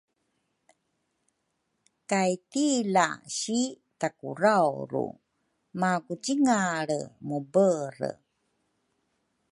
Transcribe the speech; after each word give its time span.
kay 2.09 2.33
tila 2.51 3.07
si 3.39 3.61
takurauru 3.99 5.05
makucingalre 5.79 6.99
mubere 7.27 8.11